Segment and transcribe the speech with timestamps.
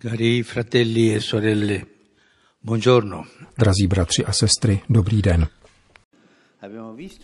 [0.00, 1.86] Cari fratelli e sorelle,
[2.60, 3.26] buongiorno.
[3.56, 5.48] Drazí bratři a sestry, dobrý den.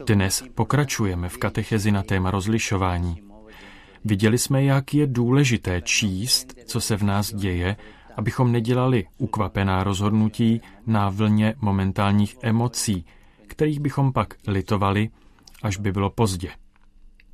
[0.06, 3.22] Dnes pokračujeme v katechezi na téma rozlišování.
[4.04, 7.76] Viděli jsme, jak je důležité číst, co se v nás děje,
[8.16, 13.06] abychom nedělali ukvapená rozhodnutí na vlně momentálních emocí,
[13.46, 15.10] kterých bychom pak litovali,
[15.62, 16.50] až by bylo pozdě.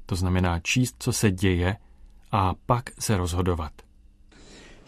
[0.07, 1.77] To znamená číst, co se děje,
[2.33, 3.73] a pak se rozhodovat.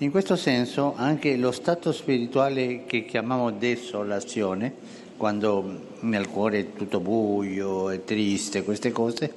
[0.03, 4.75] In questo senso anche lo stato spirituale che chiamiamo desolazione,
[5.17, 9.33] quando nel cuore è tutto buio e triste, queste cose,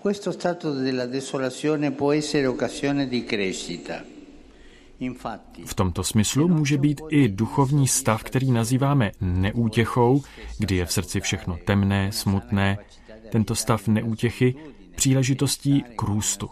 [0.00, 4.02] questo stato della desolazione può essere occasione di crescita.
[5.64, 10.22] V tomto smyslu může být i duchovní stav, který nazýváme neútěchou,
[10.58, 12.78] kdy je v srdci všechno temné, smutné.
[13.30, 14.54] Tento stav neútěchy
[14.94, 16.50] příležitostí k růstu.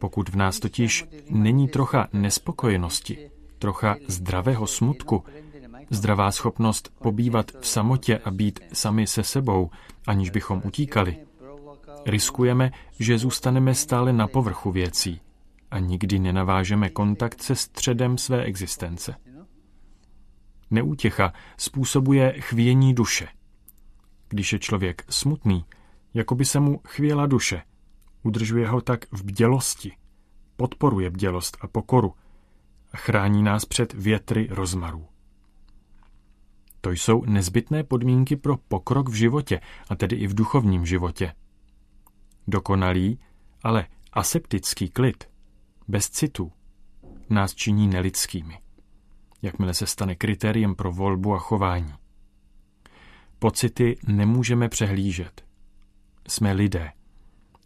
[0.00, 5.24] Pokud v nás totiž není trocha nespokojenosti, trocha zdravého smutku,
[5.90, 9.70] zdravá schopnost pobývat v samotě a být sami se sebou,
[10.06, 11.16] aniž bychom utíkali,
[12.06, 15.20] riskujeme, že zůstaneme stále na povrchu věcí
[15.70, 19.14] a nikdy nenavážeme kontakt se středem své existence.
[20.70, 23.28] Neútěcha způsobuje chvění duše.
[24.28, 25.64] Když je člověk smutný,
[26.14, 27.62] jako by se mu chvěla duše,
[28.22, 29.92] Udržuje ho tak v bdělosti,
[30.56, 32.14] podporuje bdělost a pokoru
[32.92, 35.06] a chrání nás před větry rozmarů.
[36.80, 41.34] To jsou nezbytné podmínky pro pokrok v životě, a tedy i v duchovním životě.
[42.48, 43.18] Dokonalý,
[43.62, 45.24] ale aseptický klid,
[45.88, 46.52] bez citů,
[47.30, 48.58] nás činí nelidskými,
[49.42, 51.94] jakmile se stane kritériem pro volbu a chování.
[53.38, 55.44] Pocity nemůžeme přehlížet.
[56.28, 56.92] Jsme lidé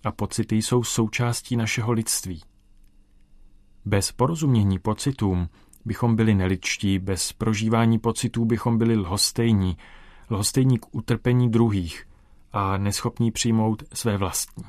[0.04, 2.42] a pocity jsou součástí našeho lidství.
[3.84, 5.48] Bez porozumění pocitům
[5.84, 9.76] bychom byli neličtí, bez prožívání pocitů bychom byli lhostejní,
[10.30, 12.08] lhostejní k utrpení druhých
[12.52, 14.64] a neschopní přijmout své vlastní.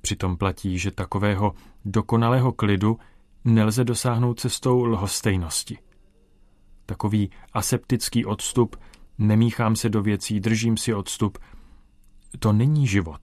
[0.00, 2.98] Přitom platí, že takového dokonalého klidu
[3.44, 5.78] nelze dosáhnout cestou lhostejnosti.
[6.86, 8.76] Takový aseptický odstup,
[9.18, 11.38] nemíchám se do věcí, držím si odstup,
[12.38, 13.20] to není život.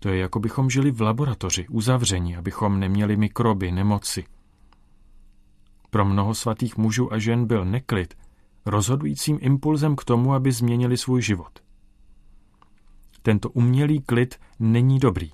[0.00, 4.24] To je jako bychom žili v laboratoři, uzavření, abychom neměli mikroby, nemoci.
[5.90, 8.14] Pro mnoho svatých mužů a žen byl neklid
[8.66, 11.62] rozhodujícím impulzem k tomu, aby změnili svůj život.
[13.22, 15.30] Tento umělý klid není dobrý.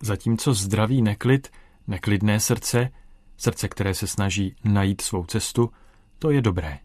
[0.00, 1.48] Zatímco zdravý neklid,
[1.86, 2.88] neklidné srdce,
[3.36, 5.70] srdce, které se snaží najít svou cestu,
[6.18, 6.78] to je dobré.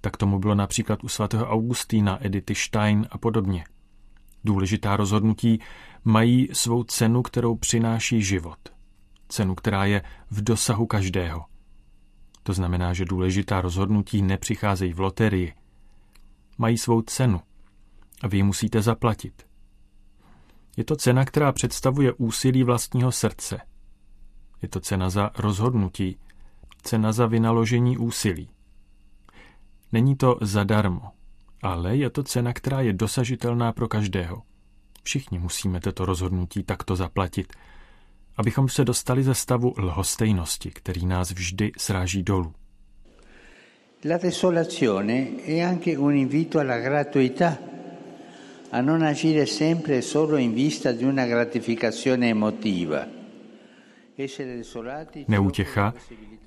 [0.00, 3.64] Tak tomu bylo například u svatého Augustína, Edity Stein a podobně–
[4.44, 5.60] Důležitá rozhodnutí
[6.04, 8.58] mají svou cenu, kterou přináší život.
[9.28, 11.44] Cenu, která je v dosahu každého.
[12.42, 15.54] To znamená, že důležitá rozhodnutí nepřicházejí v loterii.
[16.58, 17.40] Mají svou cenu
[18.22, 19.46] a vy ji musíte zaplatit.
[20.76, 23.60] Je to cena, která představuje úsilí vlastního srdce.
[24.62, 26.18] Je to cena za rozhodnutí,
[26.82, 28.50] cena za vynaložení úsilí.
[29.92, 31.17] Není to zadarmo
[31.62, 34.42] ale je to cena, která je dosažitelná pro každého.
[35.02, 37.52] Všichni musíme toto rozhodnutí takto zaplatit,
[38.36, 42.52] abychom se dostali ze stavu lhostejnosti, který nás vždy sráží dolů.
[44.04, 47.58] La desolazione è anche un invito alla gratuità,
[48.70, 53.17] a non agire sempre solo in vista di una gratificazione emotiva.
[55.28, 55.94] Neútěcha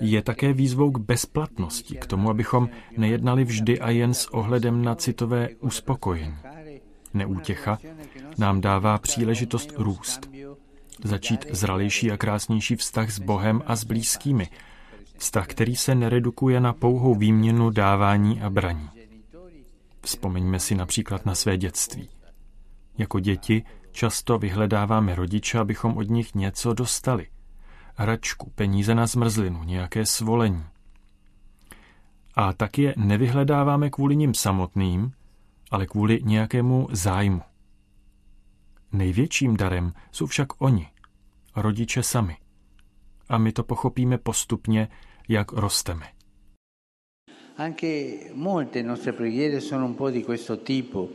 [0.01, 4.95] je také výzvou k bezplatnosti, k tomu, abychom nejednali vždy a jen s ohledem na
[4.95, 6.37] citové uspokojení.
[7.13, 7.77] Neútěcha
[8.37, 10.29] nám dává příležitost růst,
[11.03, 14.50] začít zralejší a krásnější vztah s Bohem a s blízkými,
[15.17, 18.89] vztah, který se neredukuje na pouhou výměnu dávání a braní.
[20.01, 22.09] Vzpomeňme si například na své dětství.
[22.97, 27.27] Jako děti často vyhledáváme rodiče, abychom od nich něco dostali–
[27.95, 30.63] hračku, peníze na zmrzlinu, nějaké svolení.
[32.35, 35.11] A tak je nevyhledáváme kvůli nim samotným,
[35.71, 37.41] ale kvůli nějakému zájmu.
[38.91, 40.88] Největším darem jsou však oni,
[41.55, 42.38] rodiče sami.
[43.29, 44.88] A my to pochopíme postupně,
[45.29, 46.05] jak rosteme.
[47.57, 51.09] Anche molte nostre preghiere sono un po' di questo tipo.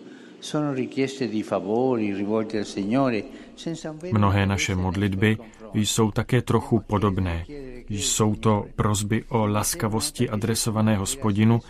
[4.12, 5.38] Mnohé naše modlitby
[5.74, 7.44] jsou také trochu podobné.
[7.88, 11.60] Jsou to prozby o laskavosti adresované hospodinu,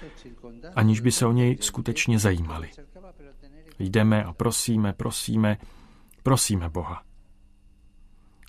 [0.75, 2.69] aniž by se o něj skutečně zajímali.
[3.79, 5.57] Jdeme a prosíme, prosíme,
[6.23, 7.03] prosíme Boha.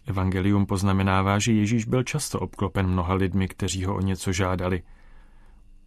[0.08, 4.84] Evangelium poznamenává, že Ježíš byl často obklopen mnoha lidmi, kteří ho o něco žádali.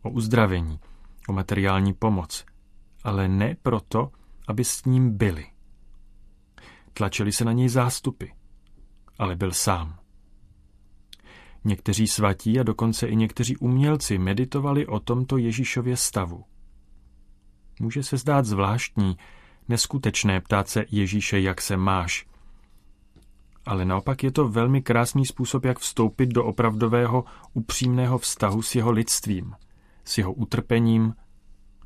[0.03, 0.81] O uzdravení,
[1.29, 2.45] o materiální pomoc,
[3.05, 4.11] ale ne proto,
[4.51, 5.47] aby s ním byli.
[6.93, 8.27] Tlačili se na něj zástupy,
[9.19, 9.99] ale byl sám.
[11.65, 16.45] Někteří svatí a dokonce i někteří umělci meditovali o tomto Ježíšově stavu.
[17.81, 19.17] Může se zdát zvláštní,
[19.69, 22.27] neskutečné ptát se Ježíše, jak se máš.
[23.65, 28.91] Ale naopak je to velmi krásný způsob, jak vstoupit do opravdového, upřímného vztahu s jeho
[28.91, 29.55] lidstvím,
[30.05, 31.15] s jeho utrpením,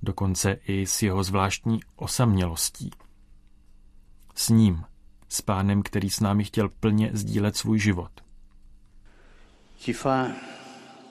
[0.05, 2.91] dokonce i s jeho zvláštní osamělostí.
[4.35, 4.85] S ním,
[5.29, 8.11] s pánem, který s námi chtěl plně sdílet svůj život.
[9.85, 10.33] Ci fa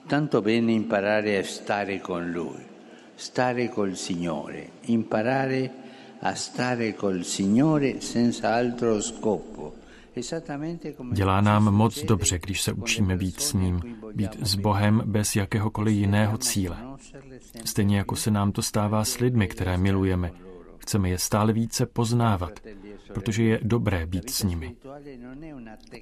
[0.07, 2.65] tanto bene imparare a stare con lui,
[3.15, 5.69] stare col Signore, imparare
[6.21, 9.82] a stare col Signore senza altro scopo.
[11.11, 13.81] Dělá nám moc dobře, když se učíme být s ním,
[14.13, 16.77] být s Bohem bez jakéhokoliv jiného cíle.
[17.65, 20.31] Stejně jako se nám to stává s lidmi, které milujeme.
[20.77, 22.59] Chceme je stále více poznávat,
[23.13, 24.75] protože je dobré být s nimi.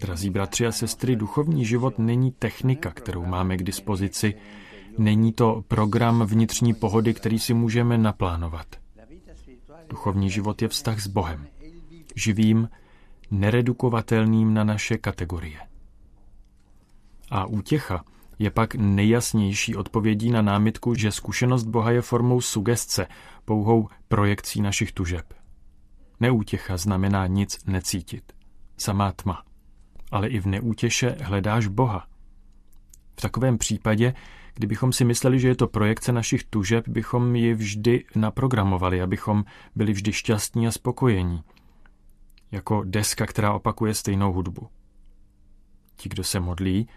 [0.02, 4.34] Drazí bratři a sestry, duchovní život není technika, kterou máme k dispozici,
[4.98, 8.68] není to program vnitřní pohody, který si můžeme naplánovat.
[9.90, 11.48] Duchovní život je vztah s Bohem,
[12.16, 12.69] živým,
[13.31, 15.60] neredukovatelným na naše kategorie.
[17.31, 18.04] A útěcha
[18.39, 23.07] je pak nejjasnější odpovědí na námitku, že zkušenost Boha je formou sugestce,
[23.45, 25.33] pouhou projekcí našich tužeb.
[26.19, 28.33] Neútěcha znamená nic necítit.
[28.78, 29.44] Samá tma.
[30.12, 32.07] Ale i v neútěše hledáš Boha.
[33.19, 34.13] V takovém případě,
[34.54, 39.44] kdybychom si mysleli, že je to projekce našich tužeb, bychom ji vždy naprogramovali, abychom
[39.75, 41.44] byli vždy šťastní a spokojení.
[42.51, 44.69] Jako deska, která opakuje stejnou hudbu.
[45.95, 46.88] Ti, kdo se modlí,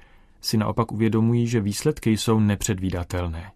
[0.41, 3.53] si naopak uvědomují, že výsledky jsou nepředvídatelné.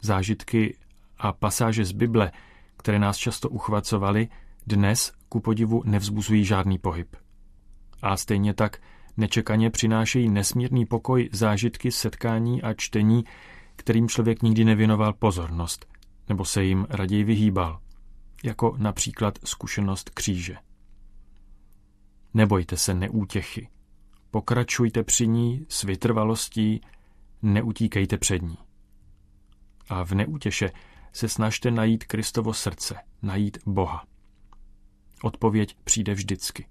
[0.00, 0.76] Zážitky
[1.18, 2.32] a pasáže z Bible,
[2.76, 4.28] které nás často uchvacovaly,
[4.66, 7.16] dnes ku podivu nevzbuzují žádný pohyb.
[8.02, 8.82] A stejně tak
[9.16, 13.24] nečekaně přinášejí nesmírný pokoj zážitky setkání a čtení,
[13.76, 15.86] kterým člověk nikdy nevěnoval pozornost,
[16.28, 17.80] nebo se jim raději vyhýbal,
[18.44, 20.56] jako například zkušenost kříže.
[22.34, 23.68] Nebojte se neútěchy.
[24.30, 26.80] Pokračujte při ní s vytrvalostí,
[27.42, 28.58] neutíkejte před ní.
[29.88, 30.70] A v neútěše
[31.12, 34.04] se snažte najít Kristovo srdce, najít Boha.
[35.22, 36.66] Odpověď přijde vždycky.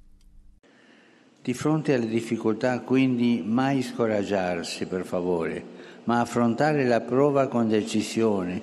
[1.44, 5.64] Di fronte alle difficoltà quindi mai scoraggiarsi per favore,
[6.06, 8.62] ma affrontare la prova con decisione,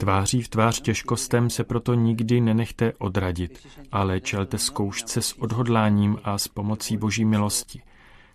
[0.00, 6.38] Tváří v tvář těžkostem se proto nikdy nenechte odradit, ale čelte zkoušce s odhodláním a
[6.38, 7.82] s pomocí boží milosti,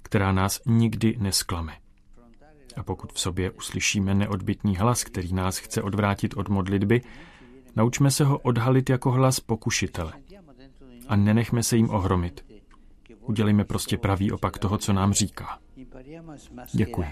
[0.01, 1.73] která nás nikdy nesklame.
[2.75, 7.01] A pokud v sobě uslyšíme neodbitný hlas, který nás chce odvrátit od modlitby,
[7.75, 10.13] naučme se ho odhalit jako hlas pokušitele.
[11.07, 12.45] A nenechme se jim ohromit.
[13.21, 15.59] Udělejme prostě pravý opak toho, co nám říká.
[16.73, 17.07] Děkuji.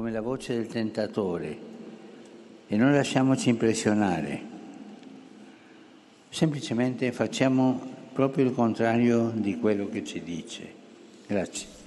[0.00, 1.58] Come la voce del tentatore
[2.66, 4.40] e non lasciamoci impressionare,
[6.30, 7.78] semplicemente facciamo
[8.10, 10.72] proprio il contrario di quello che ci dice.
[11.26, 11.79] Grazie.